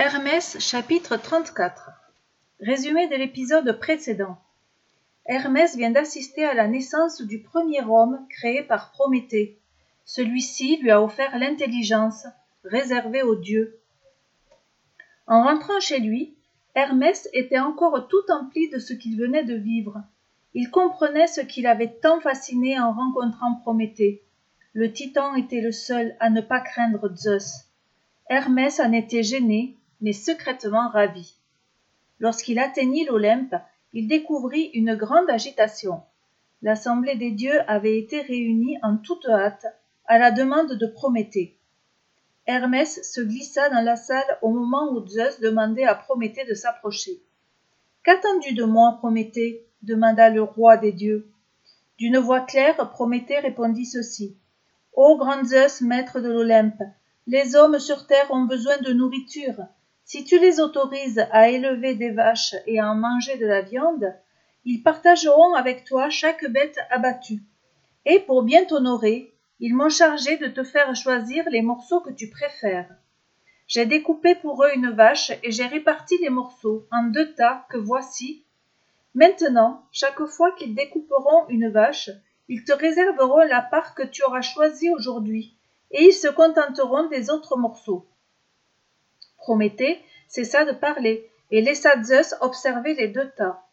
Hermès 0.00 0.60
chapitre 0.60 1.16
34 1.16 1.90
Résumé 2.60 3.08
de 3.08 3.16
l'épisode 3.16 3.80
précédent. 3.80 4.38
Hermès 5.26 5.76
vient 5.76 5.90
d'assister 5.90 6.44
à 6.44 6.54
la 6.54 6.68
naissance 6.68 7.20
du 7.20 7.40
premier 7.40 7.82
homme 7.82 8.24
créé 8.30 8.62
par 8.62 8.92
Prométhée. 8.92 9.58
Celui-ci 10.04 10.76
lui 10.76 10.92
a 10.92 11.02
offert 11.02 11.36
l'intelligence, 11.36 12.28
réservée 12.62 13.22
aux 13.22 13.34
dieux. 13.34 13.80
En 15.26 15.42
rentrant 15.42 15.80
chez 15.80 15.98
lui, 15.98 16.36
Hermès 16.76 17.28
était 17.32 17.58
encore 17.58 18.06
tout 18.06 18.30
empli 18.30 18.70
de 18.70 18.78
ce 18.78 18.92
qu'il 18.92 19.18
venait 19.18 19.44
de 19.44 19.56
vivre. 19.56 20.04
Il 20.54 20.70
comprenait 20.70 21.26
ce 21.26 21.40
qui 21.40 21.60
l'avait 21.60 21.98
tant 22.00 22.20
fasciné 22.20 22.78
en 22.78 22.92
rencontrant 22.92 23.56
Prométhée. 23.62 24.22
Le 24.74 24.92
titan 24.92 25.34
était 25.34 25.60
le 25.60 25.72
seul 25.72 26.14
à 26.20 26.30
ne 26.30 26.40
pas 26.40 26.60
craindre 26.60 27.12
Zeus. 27.16 27.64
Hermès 28.30 28.78
en 28.78 28.92
était 28.92 29.24
gêné, 29.24 29.74
mais 30.00 30.12
secrètement 30.12 30.88
ravi. 30.88 31.34
Lorsqu'il 32.20 32.58
atteignit 32.58 33.06
l'Olympe, 33.06 33.54
il 33.92 34.08
découvrit 34.08 34.70
une 34.74 34.94
grande 34.94 35.30
agitation. 35.30 36.02
L'assemblée 36.62 37.16
des 37.16 37.30
dieux 37.30 37.60
avait 37.70 37.98
été 37.98 38.20
réunie 38.20 38.76
en 38.82 38.96
toute 38.96 39.26
hâte, 39.26 39.66
à 40.06 40.18
la 40.18 40.30
demande 40.30 40.72
de 40.72 40.86
Prométhée. 40.86 41.58
Hermès 42.46 43.00
se 43.02 43.20
glissa 43.20 43.68
dans 43.68 43.82
la 43.82 43.96
salle 43.96 44.38
au 44.42 44.50
moment 44.50 44.92
où 44.92 45.06
Zeus 45.06 45.38
demandait 45.40 45.84
à 45.84 45.94
Prométhée 45.94 46.44
de 46.46 46.54
s'approcher. 46.54 47.22
Qu'attends-tu 48.04 48.54
de 48.54 48.64
moi, 48.64 48.96
Prométhée? 48.98 49.66
demanda 49.82 50.30
le 50.30 50.42
roi 50.42 50.76
des 50.76 50.92
dieux. 50.92 51.30
D'une 51.98 52.18
voix 52.18 52.40
claire, 52.40 52.90
Prométhée 52.90 53.38
répondit 53.38 53.86
ceci. 53.86 54.36
Ô 54.94 55.16
grand 55.16 55.44
Zeus, 55.44 55.82
maître 55.82 56.20
de 56.20 56.28
l'Olympe, 56.28 56.82
les 57.26 57.54
hommes 57.54 57.78
sur 57.78 58.06
terre 58.06 58.30
ont 58.30 58.46
besoin 58.46 58.78
de 58.78 58.92
nourriture. 58.92 59.66
Si 60.10 60.24
tu 60.24 60.38
les 60.38 60.58
autorises 60.58 61.26
à 61.32 61.50
élever 61.50 61.94
des 61.94 62.08
vaches 62.08 62.54
et 62.66 62.80
à 62.80 62.90
en 62.90 62.94
manger 62.94 63.36
de 63.36 63.44
la 63.44 63.60
viande, 63.60 64.16
ils 64.64 64.82
partageront 64.82 65.52
avec 65.52 65.84
toi 65.84 66.08
chaque 66.08 66.50
bête 66.50 66.78
abattue. 66.88 67.42
Et 68.06 68.18
pour 68.20 68.42
bien 68.42 68.64
t'honorer, 68.64 69.34
ils 69.60 69.74
m'ont 69.74 69.90
chargé 69.90 70.38
de 70.38 70.46
te 70.46 70.64
faire 70.64 70.96
choisir 70.96 71.44
les 71.50 71.60
morceaux 71.60 72.00
que 72.00 72.10
tu 72.10 72.30
préfères. 72.30 72.88
J'ai 73.66 73.84
découpé 73.84 74.34
pour 74.34 74.64
eux 74.64 74.70
une 74.74 74.92
vache 74.92 75.30
et 75.42 75.52
j'ai 75.52 75.66
réparti 75.66 76.16
les 76.22 76.30
morceaux 76.30 76.86
en 76.90 77.02
deux 77.08 77.34
tas 77.34 77.66
que 77.68 77.76
voici. 77.76 78.46
Maintenant, 79.12 79.82
chaque 79.92 80.24
fois 80.24 80.52
qu'ils 80.52 80.74
découperont 80.74 81.46
une 81.50 81.68
vache, 81.68 82.08
ils 82.48 82.64
te 82.64 82.72
réserveront 82.72 83.42
la 83.42 83.60
part 83.60 83.94
que 83.94 84.06
tu 84.06 84.22
auras 84.22 84.40
choisie 84.40 84.88
aujourd'hui, 84.88 85.54
et 85.90 86.04
ils 86.04 86.14
se 86.14 86.28
contenteront 86.28 87.08
des 87.08 87.28
autres 87.28 87.58
morceaux. 87.58 88.06
Prométhée 89.48 89.98
cessa 90.26 90.66
de 90.66 90.72
parler 90.72 91.26
et 91.50 91.62
laissa 91.62 92.02
Zeus 92.02 92.34
observer 92.42 92.92
les 92.92 93.08
deux 93.08 93.30
tas. 93.30 93.64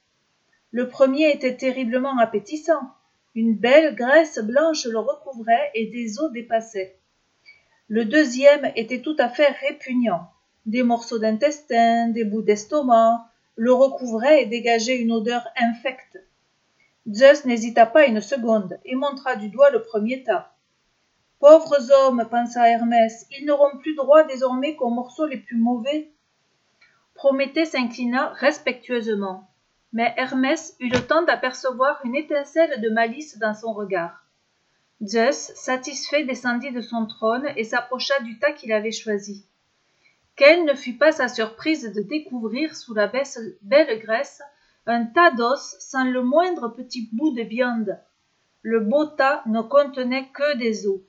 Le 0.71 0.87
premier 0.87 1.29
était 1.31 1.57
terriblement 1.57 2.17
appétissant. 2.17 2.79
Une 3.35 3.55
belle 3.57 3.93
graisse 3.93 4.39
blanche 4.39 4.85
le 4.85 4.99
recouvrait 4.99 5.71
et 5.73 5.87
des 5.87 6.17
os 6.21 6.31
dépassaient. 6.31 6.95
Le 7.89 8.05
deuxième 8.05 8.71
était 8.77 9.01
tout 9.01 9.17
à 9.19 9.27
fait 9.27 9.49
répugnant. 9.67 10.29
Des 10.65 10.81
morceaux 10.81 11.19
d'intestin, 11.19 12.07
des 12.07 12.23
bouts 12.23 12.41
d'estomac 12.41 13.25
le 13.57 13.73
recouvraient 13.73 14.43
et 14.43 14.45
dégageaient 14.45 15.01
une 15.01 15.11
odeur 15.11 15.45
infecte. 15.57 16.17
Zeus 17.11 17.43
n'hésita 17.43 17.85
pas 17.85 18.05
une 18.05 18.21
seconde 18.21 18.79
et 18.85 18.95
montra 18.95 19.35
du 19.35 19.49
doigt 19.49 19.71
le 19.71 19.81
premier 19.81 20.23
tas. 20.23 20.54
Pauvres 21.47 21.91
hommes, 21.91 22.27
pensa 22.27 22.67
Hermès, 22.67 23.27
ils 23.29 23.45
n'auront 23.45 23.77
plus 23.77 23.93
droit 23.93 24.23
désormais 24.23 24.75
qu'aux 24.75 24.89
morceaux 24.89 25.27
les 25.27 25.37
plus 25.37 25.57
mauvais. 25.57 26.09
Prométhée 27.13 27.65
s'inclina 27.65 28.29
respectueusement, 28.29 29.47
mais 29.93 30.11
Hermès 30.17 30.75
eut 30.79 30.89
le 30.89 31.05
temps 31.05 31.21
d'apercevoir 31.21 32.01
une 32.03 32.15
étincelle 32.15 32.81
de 32.81 32.89
malice 32.89 33.37
dans 33.37 33.53
son 33.53 33.73
regard. 33.73 34.25
Zeus, 35.03 35.51
satisfait, 35.53 36.23
descendit 36.23 36.71
de 36.71 36.81
son 36.81 37.05
trône 37.05 37.47
et 37.55 37.63
s'approcha 37.63 38.19
du 38.21 38.39
tas 38.39 38.53
qu'il 38.53 38.73
avait 38.73 38.91
choisi. 38.91 39.45
Quelle 40.35 40.65
ne 40.65 40.73
fut 40.73 40.97
pas 40.97 41.11
sa 41.11 41.27
surprise 41.27 41.93
de 41.93 42.01
découvrir 42.01 42.75
sous 42.75 42.95
la 42.95 43.05
belle 43.05 43.99
graisse 43.99 44.41
un 44.87 45.05
tas 45.05 45.29
d'os 45.29 45.75
sans 45.77 46.05
le 46.05 46.23
moindre 46.23 46.69
petit 46.69 47.07
bout 47.13 47.35
de 47.35 47.43
viande. 47.43 47.99
Le 48.63 48.79
beau 48.79 49.05
tas 49.05 49.43
ne 49.45 49.61
contenait 49.61 50.29
que 50.33 50.57
des 50.57 50.87
os. 50.87 51.01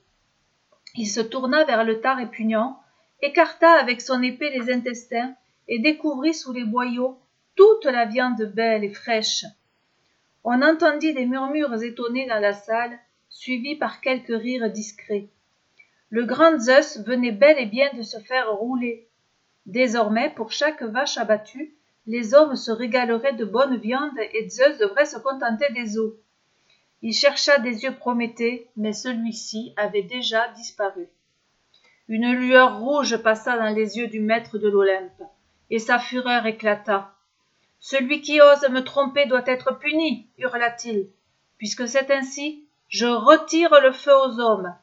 Il 0.97 1.05
se 1.07 1.21
tourna 1.21 1.63
vers 1.63 1.83
le 1.83 2.01
tas 2.01 2.15
répugnant, 2.15 2.79
écarta 3.21 3.71
avec 3.73 4.01
son 4.01 4.23
épée 4.23 4.49
les 4.49 4.73
intestins 4.73 5.35
et 5.67 5.77
découvrit 5.77 6.33
sous 6.33 6.51
les 6.51 6.63
boyaux 6.63 7.19
toute 7.55 7.85
la 7.85 8.05
viande 8.05 8.41
belle 8.55 8.83
et 8.83 8.93
fraîche. 8.93 9.45
On 10.43 10.61
entendit 10.63 11.13
des 11.13 11.27
murmures 11.27 11.83
étonnés 11.83 12.25
dans 12.25 12.39
la 12.39 12.53
salle, 12.53 12.97
suivis 13.29 13.75
par 13.75 14.01
quelques 14.01 14.35
rires 14.41 14.71
discrets. 14.71 15.27
Le 16.09 16.23
grand 16.23 16.59
Zeus 16.59 16.99
venait 17.05 17.31
bel 17.31 17.59
et 17.59 17.65
bien 17.65 17.91
de 17.93 18.01
se 18.01 18.17
faire 18.19 18.51
rouler. 18.53 19.07
Désormais, 19.67 20.31
pour 20.35 20.51
chaque 20.51 20.81
vache 20.81 21.17
abattue, 21.17 21.75
les 22.07 22.33
hommes 22.33 22.55
se 22.55 22.71
régaleraient 22.71 23.33
de 23.33 23.45
bonne 23.45 23.77
viande 23.77 24.17
et 24.33 24.49
Zeus 24.49 24.79
devrait 24.79 25.05
se 25.05 25.19
contenter 25.19 25.71
des 25.73 25.99
os. 25.99 26.13
Il 27.03 27.13
chercha 27.13 27.59
des 27.59 27.83
yeux 27.83 27.95
Prométhée, 27.95 28.71
mais 28.75 28.91
celui-ci 28.91 29.73
avait 29.77 30.01
déjà 30.01 30.47
disparu. 30.49 31.07
Une 32.07 32.31
lueur 32.33 32.79
rouge 32.79 33.17
passa 33.17 33.55
dans 33.55 33.69
les 33.69 33.97
yeux 33.97 34.07
du 34.07 34.19
maître 34.19 34.57
de 34.57 34.67
l'Olympe, 34.67 35.21
et 35.69 35.77
sa 35.77 35.99
fureur 35.99 36.47
éclata. 36.47 37.13
Celui 37.79 38.21
qui 38.21 38.41
ose 38.41 38.67
me 38.69 38.83
tromper 38.83 39.27
doit 39.27 39.45
être 39.45 39.77
puni, 39.77 40.27
hurla-t-il. 40.39 41.07
Puisque 41.59 41.87
c'est 41.87 42.09
ainsi, 42.09 42.65
je 42.87 43.05
retire 43.05 43.79
le 43.81 43.91
feu 43.91 44.15
aux 44.15 44.39
hommes. 44.39 44.73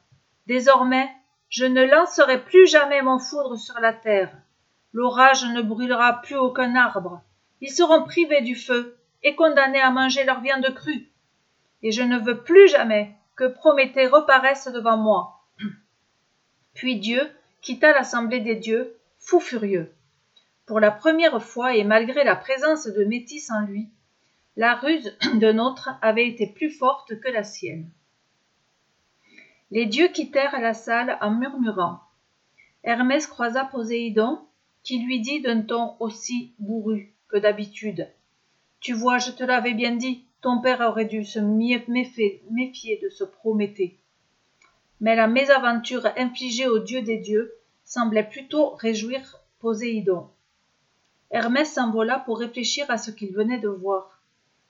Désormais, 0.47 1.09
je 1.49 1.65
ne 1.65 1.83
lancerai 1.83 2.45
plus 2.45 2.67
jamais 2.67 3.01
mon 3.01 3.19
foudre 3.19 3.57
sur 3.57 3.79
la 3.81 3.91
terre. 3.91 4.31
L'orage 4.93 5.43
ne 5.43 5.61
brûlera 5.61 6.21
plus 6.21 6.37
aucun 6.37 6.75
arbre. 6.75 7.21
Ils 7.59 7.71
seront 7.73 8.03
privés 8.03 8.41
du 8.41 8.55
feu 8.55 8.97
et 9.21 9.35
condamnés 9.35 9.81
à 9.81 9.91
manger 9.91 10.23
leur 10.23 10.39
viande 10.39 10.73
crue 10.73 11.09
et 11.85 11.91
je 11.91 12.01
ne 12.01 12.17
veux 12.17 12.41
plus 12.41 12.67
jamais 12.67 13.11
que 13.35 13.45
Prométhée 13.45 14.07
reparaisse 14.07 14.67
devant 14.69 14.97
moi. 14.97 15.45
Puis 16.73 16.99
Dieu 16.99 17.21
quitta 17.61 17.93
l'assemblée 17.93 18.39
des 18.39 18.55
dieux, 18.55 18.97
fou 19.19 19.39
furieux. 19.39 19.93
Pour 20.65 20.79
la 20.79 20.89
première 20.89 21.43
fois 21.43 21.75
et 21.75 21.83
malgré 21.83 22.23
la 22.23 22.35
présence 22.35 22.87
de 22.87 23.03
Métis 23.03 23.51
en 23.51 23.61
lui, 23.67 23.87
la 24.55 24.73
ruse 24.73 25.15
d'un 25.35 25.59
autre 25.59 25.91
avait 26.01 26.27
été 26.27 26.47
plus 26.47 26.71
forte 26.71 27.19
que 27.19 27.29
la 27.29 27.43
sienne. 27.43 27.87
Les 29.69 29.85
dieux 29.85 30.07
quittèrent 30.07 30.59
la 30.59 30.73
salle 30.73 31.19
en 31.21 31.29
murmurant. 31.35 31.99
Hermès 32.83 33.27
croisa 33.27 33.63
Poséidon, 33.63 34.39
qui 34.81 35.03
lui 35.03 35.19
dit 35.19 35.39
d'un 35.39 35.61
ton 35.61 35.95
aussi 35.99 36.55
bourru 36.57 37.13
que 37.27 37.37
d'habitude. 37.37 38.11
Tu 38.79 38.93
vois, 38.93 39.19
je 39.19 39.29
te 39.29 39.43
l'avais 39.43 39.75
bien 39.75 39.95
dit, 39.95 40.25
père 40.61 40.81
aurait 40.81 41.05
dû 41.05 41.25
se 41.25 41.39
méfier 41.39 42.99
de 43.01 43.09
ce 43.09 43.23
Prométhée. 43.23 43.99
Mais 45.01 45.15
la 45.15 45.27
mésaventure 45.27 46.07
infligée 46.17 46.67
au 46.67 46.79
dieu 46.79 47.01
des 47.01 47.17
dieux 47.17 47.53
semblait 47.83 48.29
plutôt 48.29 48.69
réjouir 48.75 49.39
Poséidon. 49.59 50.29
Hermès 51.31 51.73
s'envola 51.73 52.19
pour 52.19 52.39
réfléchir 52.39 52.85
à 52.89 52.97
ce 52.97 53.11
qu'il 53.11 53.33
venait 53.33 53.59
de 53.59 53.67
voir. 53.67 54.21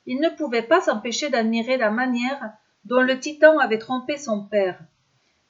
Il 0.05 0.19
ne 0.19 0.29
pouvait 0.29 0.63
pas 0.63 0.81
s'empêcher 0.81 1.29
d'admirer 1.29 1.77
la 1.77 1.91
manière 1.91 2.53
dont 2.85 3.01
le 3.01 3.19
titan 3.19 3.59
avait 3.59 3.79
trompé 3.79 4.17
son 4.17 4.45
père. 4.45 4.79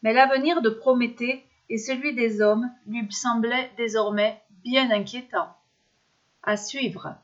Mais 0.02 0.14
l'avenir 0.14 0.62
de 0.62 0.70
Prométhée 0.70 1.46
et 1.70 1.78
celui 1.78 2.14
des 2.16 2.42
hommes 2.42 2.70
lui 2.88 3.08
semblaient 3.12 3.72
désormais 3.78 4.42
bien 4.64 4.90
inquiétants. 4.92 5.56
À 6.44 6.58
suivre. 6.58 7.16